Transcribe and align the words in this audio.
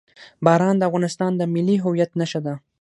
باران 0.45 0.75
د 0.77 0.83
افغانستان 0.89 1.31
د 1.35 1.41
ملي 1.53 1.77
هویت 1.83 2.11
نښه 2.19 2.39
ده. 2.45 2.53